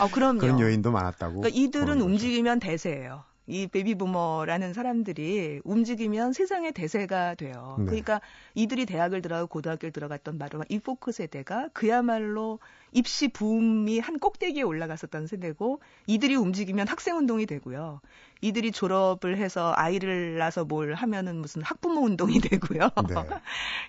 [0.00, 1.40] 어, 그런 요인도 많았다고.
[1.40, 3.24] 그러니까 이들은 움직이면 대세예요.
[3.46, 7.76] 이 베이비부머라는 사람들이 움직이면 세상의 대세가 돼요.
[7.80, 7.86] 네.
[7.86, 8.20] 그러니까
[8.54, 12.60] 이들이 대학을 들어가고 고등학교를 들어갔던 바로 이 포크 세대가 그야말로
[12.92, 18.00] 입시 붐이 한 꼭대기에 올라갔었던 세대고 이들이 움직이면 학생 운동이 되고요.
[18.42, 22.90] 이들이 졸업을 해서 아이를 낳아서 뭘 하면은 무슨 학부모 운동이 되고요.
[23.08, 23.14] 네.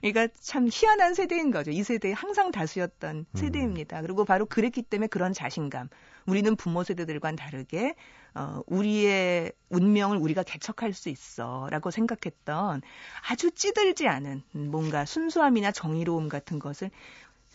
[0.02, 1.72] 그러니까 참 희한한 세대인 거죠.
[1.72, 3.26] 이 세대에 항상 다수였던 음.
[3.34, 4.02] 세대입니다.
[4.02, 5.90] 그리고 바로 그랬기 때문에 그런 자신감.
[6.26, 7.96] 우리는 부모 세대들과는 다르게
[8.36, 12.82] 어, 우리의 운명을 우리가 개척할 수 있어라고 생각했던
[13.30, 16.90] 아주 찌들지 않은 뭔가 순수함이나 정의로움 같은 것을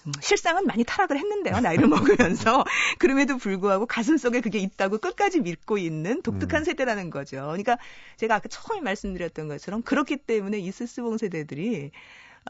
[0.06, 1.60] 음, 실상은 많이 타락을 했는데요.
[1.60, 2.64] 나이를 먹으면서.
[2.98, 6.64] 그럼에도 불구하고 가슴 속에 그게 있다고 끝까지 믿고 있는 독특한 음.
[6.64, 7.36] 세대라는 거죠.
[7.38, 7.78] 그러니까
[8.16, 11.90] 제가 아까 처음에 말씀드렸던 것처럼 그렇기 때문에 이 스스봉 세대들이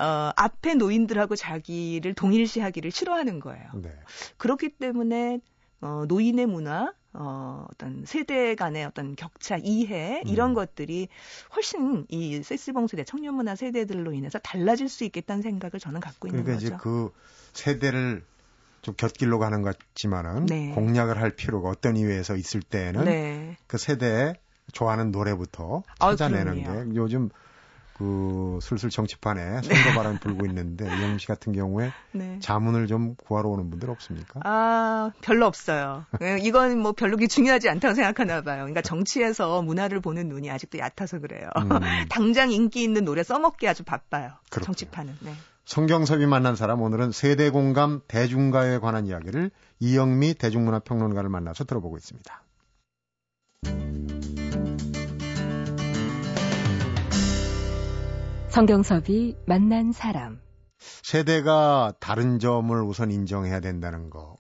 [0.01, 3.71] 어, 앞에 노인들하고 자기를 동일시하기를 싫어하는 거예요.
[3.75, 3.91] 네.
[4.37, 5.41] 그렇기 때문에
[5.81, 10.55] 어, 노인의 문화, 어, 어떤 세대 간의 어떤 격차, 이해, 이런 음.
[10.55, 11.09] 것들이
[11.55, 16.45] 훨씬 이 세스봉 세대, 청년 문화 세대들로 인해서 달라질 수 있겠다는 생각을 저는 갖고 있는
[16.45, 16.77] 그러니까 거죠.
[16.77, 17.13] 그러니까 이제 그
[17.53, 18.25] 세대를
[18.83, 20.73] 좀 곁길로 가는 것 같지만은 네.
[20.75, 23.57] 공략을 할 필요가 어떤 이유에서 있을 때는 네.
[23.67, 24.35] 그 세대에
[24.73, 27.31] 좋아하는 노래부터 아, 찾아내는 아, 게 요즘
[27.99, 29.75] 그 슬슬 정치판에 네.
[29.75, 32.39] 선거 바람이 불고 있는데 이영 씨 같은 경우에 네.
[32.41, 34.41] 자문을 좀 구하러 오는 분들 없습니까?
[34.45, 36.07] 아 별로 없어요.
[36.21, 38.59] 네, 이건 뭐 별로 중요하지 않다고 생각하나 봐요.
[38.59, 41.49] 그러니까 정치에서 문화를 보는 눈이 아직도 얕아서 그래요.
[41.59, 41.69] 음.
[42.09, 44.31] 당장 인기 있는 노래 써먹기 아주 바빠요.
[44.51, 44.65] 그렇구요.
[44.67, 45.17] 정치판은.
[45.21, 45.33] 네.
[45.65, 52.43] 성경섭이 만난 사람 오늘은 세대 공감 대중가에 관한 이야기를 이영미 대중문화평론가를 만나서 들어보고 있습니다.
[58.49, 60.41] 성경섭이 만난 사람.
[60.79, 64.39] 세대가 다른 점을 우선 인정해야 된다는 거.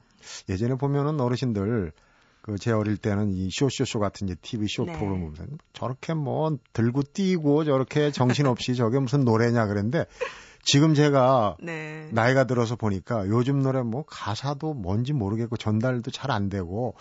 [0.48, 1.92] 예전에 보면은 어르신들
[2.40, 4.92] 그제 어릴 때는 이 쇼쇼쇼 같은 이제 TV 쇼 네.
[4.92, 5.44] 프로그램 보면서
[5.74, 10.06] 저렇게 뭐 들고 뛰고 저렇게 정신없이 저게 무슨 노래냐 그랬는데
[10.70, 12.10] 지금 제가 네.
[12.12, 16.94] 나이가 들어서 보니까 요즘 노래 뭐 가사도 뭔지 모르겠고 전달도 잘 안 되고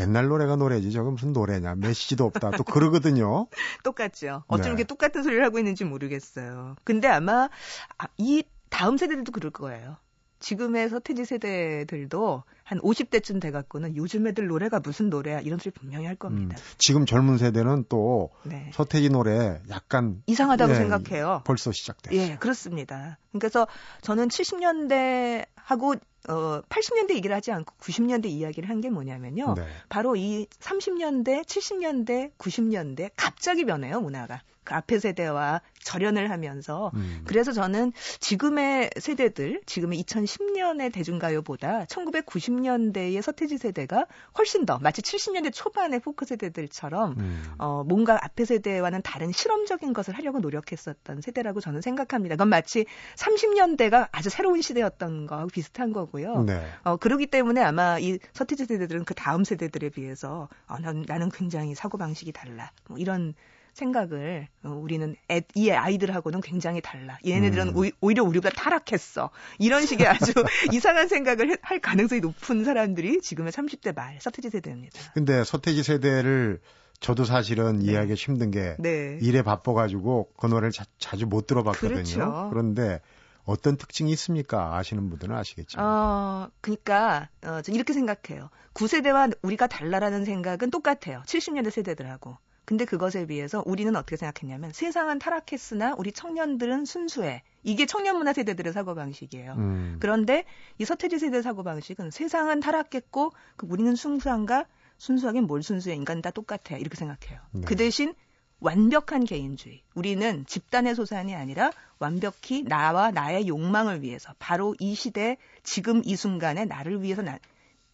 [0.00, 3.46] 옛날 노래가 노래지 저게 무슨 노래냐 메시지도 없다 또 그러거든요.
[3.84, 4.42] 똑같죠.
[4.48, 4.68] 어쩜 네.
[4.70, 6.74] 이렇게 똑같은 소리를 하고 있는지 모르겠어요.
[6.82, 7.48] 근데 아마
[7.96, 9.98] 아, 이 다음 세대들도 그럴 거예요.
[10.38, 16.14] 지금의 서태지 세대들도 한 50대쯤 돼갖고는 요즘 애들 노래가 무슨 노래야 이런 소리 분명히 할
[16.14, 16.56] 음, 겁니다.
[16.78, 18.70] 지금 젊은 세대는 또 네.
[18.74, 21.42] 서태지 노래 약간 이상하다고 예, 생각해요.
[21.44, 22.20] 벌써 시작됐어요.
[22.20, 23.18] 예, 그렇습니다.
[23.32, 23.66] 그래서
[24.02, 25.94] 저는 70년대 하고
[26.28, 29.54] 어 80년대 얘기를 하지 않고 90년대 이야기를 한 게 뭐냐면요.
[29.56, 29.66] 네.
[29.88, 34.42] 바로 이 30년대, 70년대, 90년대 갑자기 변해요, 문화가.
[34.66, 37.22] 그 앞의 세대와 절연을 하면서 음.
[37.24, 46.00] 그래서 저는 지금의 세대들, 지금의 2010년의 대중가요보다 1990년대의 서태지 세대가 훨씬 더 마치 70년대 초반의
[46.00, 47.44] 포크 세대들처럼 음.
[47.58, 52.34] 어, 뭔가 앞의 세대와는 다른 실험적인 것을 하려고 노력했었던 세대라고 저는 생각합니다.
[52.34, 56.42] 그건 마치 30년대가 아주 새로운 시대였던 거하고 비슷한 거고요.
[56.42, 56.66] 네.
[56.82, 61.76] 어, 그러기 때문에 아마 이 서태지 세대들은 그 다음 세대들에 비해서 어, 난, 나는 굉장히
[61.76, 62.72] 사고방식이 달라.
[62.88, 63.34] 뭐 이런
[63.76, 67.18] 생각을 어, 우리는 애, 이 아이들하고는 굉장히 달라.
[67.26, 67.76] 얘네들은 음.
[67.76, 69.30] 오히, 오히려 우리보다 타락했어.
[69.58, 70.32] 이런 식의 아주
[70.72, 74.98] 이상한 생각을 해- 할 가능성이 높은 사람들이 지금의 30대 말 서태지 세대입니다.
[75.14, 76.60] 근데 서태지 세대를
[77.00, 77.84] 저도 사실은 네.
[77.92, 79.18] 이해하기 힘든 게 네.
[79.20, 81.92] 일에 바빠가지고 그 노래를 자, 주못 들어봤거든요.
[81.94, 82.50] 그렇죠.
[82.54, 83.00] 런데
[83.44, 84.76] 어떤 특징이 있습니까?
[84.76, 85.78] 아시는 분들은 아시겠죠.
[85.80, 88.48] 어, 그러니까 어, 저 이렇게 생각해요.
[88.74, 91.22] 9세대와 우리가 달라라는 생각은 똑같아요.
[91.26, 92.38] 70년대 세대들하고.
[92.66, 97.42] 근데 그것에 비해서 우리는 어떻게 생각했냐면 세상은 타락했으나 우리 청년들은 순수해.
[97.62, 99.52] 이게 청년 문화 세대들의 사고 방식이에요.
[99.52, 99.96] 음.
[100.00, 100.44] 그런데
[100.78, 104.66] 이 서태지 세대 사고 방식은 세상은 타락했고 그 우리는 순수한가
[104.98, 107.40] 순수하긴 뭘 순수해 인간 다 똑같아 이렇게 생각해요.
[107.52, 107.60] 네.
[107.66, 108.14] 그 대신
[108.58, 109.82] 완벽한 개인주의.
[109.94, 116.64] 우리는 집단의 소산이 아니라 완벽히 나와 나의 욕망을 위해서 바로 이 시대 지금 이 순간에
[116.64, 117.38] 나를 위해서 나,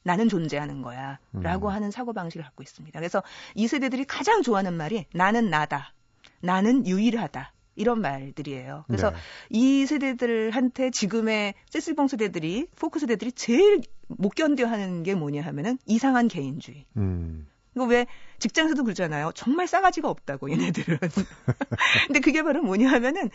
[0.03, 1.19] 나는 존재하는 거야.
[1.33, 1.73] 라고 음.
[1.73, 2.99] 하는 사고방식을 갖고 있습니다.
[2.99, 3.23] 그래서
[3.55, 5.93] 이 세대들이 가장 좋아하는 말이 나는 나다.
[6.41, 7.53] 나는 유일하다.
[7.75, 8.85] 이런 말들이에요.
[8.87, 9.17] 그래서 네.
[9.51, 16.29] 이 세대들한테 지금의 세스봉 세대들이 포크 세대들이 제일 못 견뎌 하는 게 뭐냐 하면은 이상한
[16.29, 16.85] 개인주의.
[16.97, 17.47] 음.
[17.75, 18.07] 이거 왜
[18.39, 19.33] 직장에서도 그러잖아요.
[19.35, 20.99] 정말 싸가지가 없다고 얘네들은.
[22.07, 23.31] 근데 그게 바로 뭐냐 하면은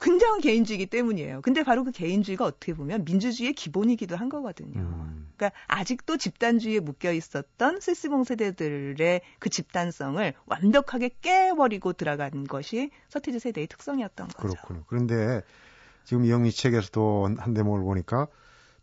[0.00, 1.40] 굉장한 개인주의이기 때문이에요.
[1.42, 4.80] 근데 바로 그 개인주의가 어떻게 보면 민주주의의 기본이기도 한 거거든요.
[4.80, 5.28] 음.
[5.36, 13.66] 그러니까 아직도 집단주의에 묶여 있었던 세스봉 세대들의 그 집단성을 완벽하게 깨버리고 들어간 것이 서태지 세대의
[13.68, 14.48] 특성이었던 거죠.
[14.48, 14.84] 그렇군요.
[14.86, 15.42] 그런데
[16.04, 18.28] 지금 이영미 책에서도 한 대목을 보니까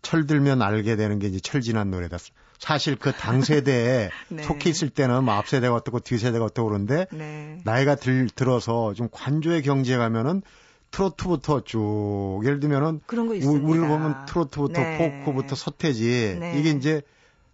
[0.02, 2.18] 철들면 알게 되는 게 이제 철진한 노래다.
[2.62, 4.43] 사실 그 당 세대에 네.
[4.43, 7.60] 속해 있을 때는 뭐 앞세대가 어떻고 뒤세대가 어떻고 그런데 네.
[7.65, 10.43] 나이가 들, 들어서 좀 관조의 경지에 가면은
[10.91, 13.67] 트로트부터 쭉 예를 들면은 그런 거 우- 있습니다.
[13.67, 15.24] 우리를 보면 트로트부터 네.
[15.24, 16.60] 포크부터 서태지 네.
[16.60, 17.02] 이게 이제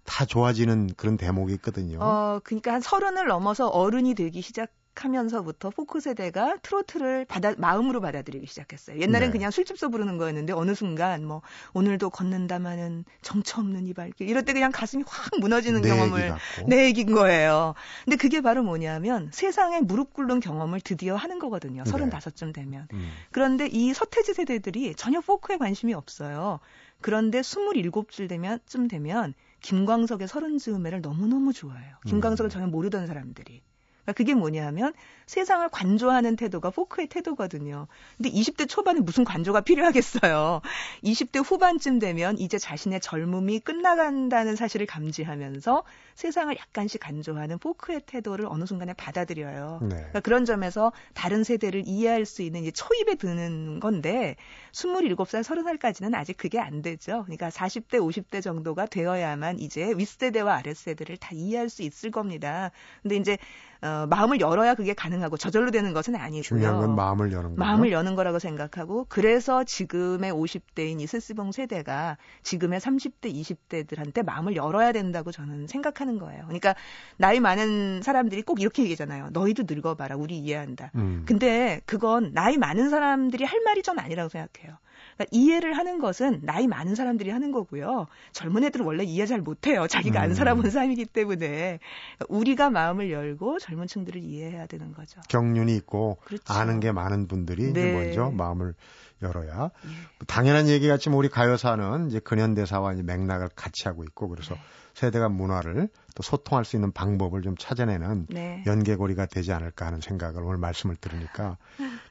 [0.04, 2.00] 다 좋아지는 그런 대목이 있거든요.
[2.02, 4.70] 어, 그러니까 한 서른을 넘어서 어른이 되기 시작
[5.04, 9.00] 하면서부터 포크 세대가 트로트를 받아 마음으로 받아들이기 시작했어요.
[9.00, 9.32] 옛날엔 네.
[9.32, 11.42] 그냥 술집서 부르는 거였는데 어느 순간 뭐
[11.74, 16.36] 오늘도 걷는다마는 정처 없는 이 발길 이럴 때 그냥 가슴이 확 무너지는 내 경험을.
[16.68, 17.74] 내 얘기인 거예요.
[18.06, 21.84] 근데 그게 바로 뭐냐면 세상에 무릎 꿇는 경험을 드디어 하는 거거든요.
[21.84, 21.90] 네.
[21.90, 22.88] 서른다섯쯤 되면.
[22.94, 23.12] 음.
[23.32, 26.60] 그런데 이 서태지 세대들이 전혀 포크에 관심이 없어요.
[27.02, 31.96] 그런데 27줄 되면, 쯤 되면, 김광석의 서른 즈음에를 너무너무 좋아해요.
[32.06, 32.52] 김광석을 음.
[32.52, 33.62] 전혀 모르던 사람들이.
[34.08, 34.94] 그러니까 그게 뭐냐 하면
[35.26, 37.88] 세상을 관조하는 태도가 포크의 태도거든요.
[38.16, 40.62] 근데 20대 초반에 무슨 관조가 필요하겠어요.
[41.04, 45.84] 20대 후반쯤 되면 이제 자신의 젊음이 끝나간다는 사실을 감지하면서
[46.16, 49.80] 세상을 약간씩 간조하는 포크의 태도를 어느 순간에 받아들여요.
[49.82, 49.90] 네.
[49.90, 54.38] 그러니까 그런 점에서 다른 세대를 이해할 수 있는 이제 초입에 드는 건데
[54.72, 57.24] 27살, 30살까지는 아직 그게 안 되죠.
[57.26, 62.72] 그러니까 40대, 50대 정도가 되어야만 이제 윗세대와 아랫세대를 다 이해할 수 있을 겁니다.
[63.02, 63.38] 근데 이제
[63.82, 66.42] 어, 마음을 열어야 그게 가능하고 저절로 되는 것은 아니고요.
[66.42, 67.60] 중요한 건 마음을 여는 거죠.
[67.60, 74.92] 마음을 여는 거라고 생각하고 그래서 지금의 50대인 이 스스봉 세대가 지금의 30대, 20대들한테 마음을 열어야
[74.92, 76.44] 된다고 저는 생각하는 거예요.
[76.46, 76.76] 그러니까
[77.18, 79.30] 나이 많은 사람들이 꼭 이렇게 얘기하잖아요.
[79.32, 80.16] 너희도 늙어봐라.
[80.16, 80.92] 우리 이해한다.
[80.96, 81.24] 음.
[81.26, 84.78] 근데 그건 나이 많은 사람들이 할 말이 전 아니라고 생각해요.
[85.18, 88.08] 그러니까 이해를 하는 것은 나이 많은 사람들이 하는 거고요.
[88.32, 89.88] 젊은 애들은 원래 이해 잘 못해요.
[89.88, 90.36] 자기가 안 음.
[90.36, 91.80] 살아본 삶이기 때문에
[92.18, 95.20] 그러니까 우리가 마음을 열고 젊은 층들을 이해해야 되는 거죠.
[95.28, 96.54] 경륜이 있고 그렇죠.
[96.54, 97.94] 아는 게 많은 분들이 네.
[97.94, 98.76] 먼저 마음을
[99.22, 100.26] 열어야 예.
[100.28, 104.62] 당연한 얘기 같지만 우리 가요사는 이제 근현대사와 이제 맥락을 같이 하고 있고 그래서 네.
[104.98, 108.64] 세대가 문화를 또 소통할 수 있는 방법을 좀 찾아내는 네.
[108.66, 111.58] 연계고리가 되지 않을까 하는 생각을 오늘 말씀을 들으니까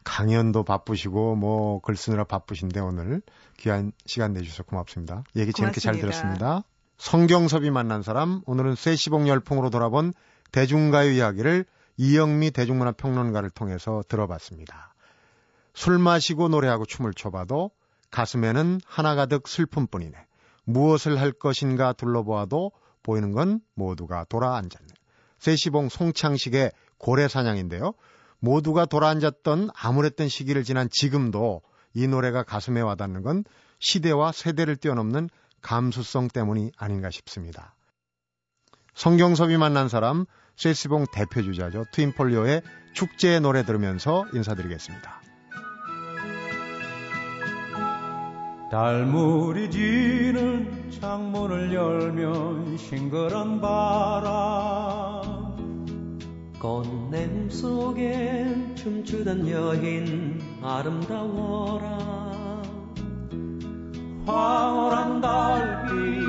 [0.04, 3.22] 강연도 바쁘시고 뭐 글 쓰느라 바쁘신데 오늘
[3.56, 5.24] 귀한 시간 내주셔서 고맙습니다.
[5.34, 6.36] 얘기 재밌게 잘 고맙습니다.
[6.38, 6.68] 들었습니다.
[6.98, 10.12] 성경섭이 만난 사람 오늘은 쇠시봉 열풍으로 돌아본
[10.52, 11.64] 대중가요 이야기를
[11.96, 14.94] 이영미 대중문화평론가를 통해서 들어봤습니다.
[15.74, 17.72] 술 마시고 노래하고 춤을 춰봐도
[18.12, 20.16] 가슴에는 하나가득 슬픔뿐이네.
[20.66, 24.88] 무엇을 할 것인가 둘러보아도 보이는 건 모두가 돌아앉았네.
[25.38, 27.94] 세시봉 송창식의 고래사냥인데요.
[28.40, 31.62] 모두가 돌아앉았던 암울했던 시기를 지난 지금도
[31.94, 33.44] 이 노래가 가슴에 와닿는 건
[33.78, 35.30] 시대와 세대를 뛰어넘는
[35.62, 37.74] 감수성 때문이 아닌가 싶습니다.
[38.94, 40.26] 성경섭이 만난 사람
[40.56, 41.84] 세시봉 대표 주자죠.
[41.92, 42.62] 트윈폴리오의
[42.94, 45.25] 축제의 노래 들으면서 인사드리겠습니다.
[48.70, 55.36] 달물이 지는 창문을 열면 싱그런 바람.
[56.58, 62.16] 꽃냄 속에 춤추던 여인 아름다워라.
[64.26, 66.26] 황홀한 달빛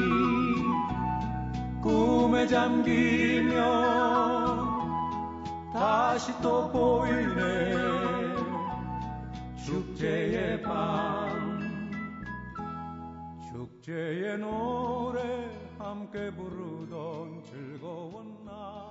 [1.82, 3.58] 꿈에 잠기면
[5.74, 7.98] 다시 또 보이네.
[9.66, 11.27] 축제의 밤
[13.88, 18.87] 축제의 노래 함께 부르던 즐거운 날에